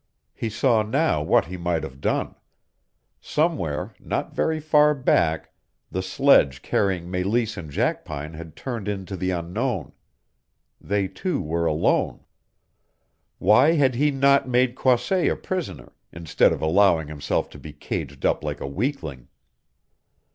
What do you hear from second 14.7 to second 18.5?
Croisset a prisoner, instead of allowing himself to be caged up